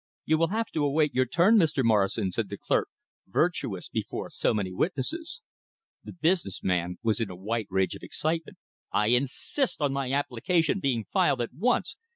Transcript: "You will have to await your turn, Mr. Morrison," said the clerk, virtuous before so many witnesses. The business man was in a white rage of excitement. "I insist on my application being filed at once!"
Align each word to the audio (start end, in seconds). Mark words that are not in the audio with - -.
"You 0.25 0.39
will 0.39 0.47
have 0.47 0.71
to 0.71 0.83
await 0.83 1.13
your 1.13 1.27
turn, 1.27 1.57
Mr. 1.57 1.83
Morrison," 1.83 2.31
said 2.31 2.49
the 2.49 2.57
clerk, 2.57 2.89
virtuous 3.27 3.87
before 3.87 4.31
so 4.31 4.51
many 4.51 4.73
witnesses. 4.73 5.43
The 6.03 6.11
business 6.13 6.63
man 6.63 6.97
was 7.03 7.21
in 7.21 7.29
a 7.29 7.35
white 7.35 7.67
rage 7.69 7.93
of 7.93 8.01
excitement. 8.01 8.57
"I 8.91 9.09
insist 9.09 9.79
on 9.79 9.93
my 9.93 10.11
application 10.11 10.79
being 10.79 11.05
filed 11.13 11.39
at 11.41 11.53
once!" 11.53 11.97